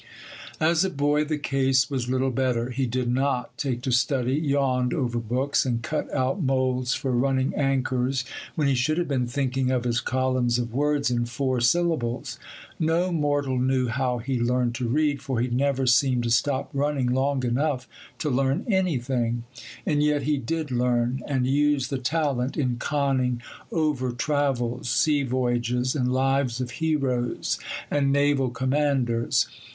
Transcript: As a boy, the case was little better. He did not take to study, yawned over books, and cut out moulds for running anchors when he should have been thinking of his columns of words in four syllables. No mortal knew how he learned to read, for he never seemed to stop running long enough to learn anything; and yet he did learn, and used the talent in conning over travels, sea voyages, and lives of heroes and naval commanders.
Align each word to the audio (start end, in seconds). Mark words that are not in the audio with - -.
As 0.59 0.83
a 0.83 0.89
boy, 0.89 1.25
the 1.25 1.37
case 1.37 1.87
was 1.91 2.09
little 2.09 2.31
better. 2.31 2.71
He 2.71 2.87
did 2.87 3.07
not 3.07 3.55
take 3.55 3.83
to 3.83 3.91
study, 3.91 4.33
yawned 4.33 4.95
over 4.95 5.19
books, 5.19 5.63
and 5.63 5.83
cut 5.83 6.11
out 6.11 6.41
moulds 6.41 6.95
for 6.95 7.11
running 7.11 7.53
anchors 7.53 8.25
when 8.55 8.67
he 8.67 8.73
should 8.73 8.97
have 8.97 9.07
been 9.07 9.27
thinking 9.27 9.69
of 9.69 9.83
his 9.83 9.99
columns 10.01 10.57
of 10.57 10.73
words 10.73 11.11
in 11.11 11.25
four 11.27 11.61
syllables. 11.61 12.39
No 12.79 13.11
mortal 13.11 13.59
knew 13.59 13.89
how 13.89 14.17
he 14.17 14.39
learned 14.39 14.73
to 14.73 14.87
read, 14.87 15.21
for 15.21 15.39
he 15.39 15.49
never 15.49 15.85
seemed 15.85 16.23
to 16.23 16.31
stop 16.31 16.71
running 16.73 17.13
long 17.13 17.45
enough 17.45 17.87
to 18.17 18.31
learn 18.31 18.65
anything; 18.67 19.43
and 19.85 20.01
yet 20.01 20.23
he 20.23 20.37
did 20.37 20.71
learn, 20.71 21.21
and 21.27 21.45
used 21.45 21.91
the 21.91 21.99
talent 21.99 22.57
in 22.57 22.77
conning 22.77 23.39
over 23.71 24.11
travels, 24.11 24.89
sea 24.89 25.21
voyages, 25.21 25.93
and 25.93 26.11
lives 26.11 26.59
of 26.59 26.71
heroes 26.71 27.59
and 27.91 28.11
naval 28.11 28.49
commanders. 28.49 29.47